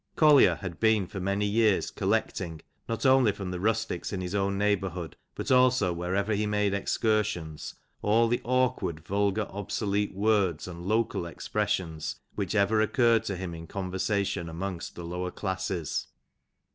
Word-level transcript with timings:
"Collier 0.15 0.55
had 0.55 0.79
been 0.79 1.05
for 1.05 1.19
many 1.19 1.45
years 1.45 1.91
collecting, 1.91 2.63
not 2.89 3.05
only 3.05 3.31
from 3.31 3.51
the 3.51 3.59
rustics 3.59 4.11
in 4.11 4.19
his 4.19 4.33
own 4.33 4.57
neighbourhood, 4.57 5.15
but 5.35 5.51
also 5.51 5.93
wherever 5.93 6.33
he 6.33 6.47
made 6.47 6.73
excursions, 6.73 7.75
all 8.01 8.27
the 8.27 8.41
awkward, 8.43 9.05
vulgar, 9.05 9.45
obsolete 9.51 10.15
words, 10.15 10.67
and 10.67 10.87
local 10.87 11.27
expressions, 11.27 12.15
which 12.33 12.55
ever 12.55 12.81
occurred 12.81 13.23
to 13.25 13.35
him 13.37 13.53
in 13.53 13.67
conversation 13.67 14.49
amongst 14.49 14.95
the 14.95 15.03
lower 15.05 15.29
classes. 15.29 16.07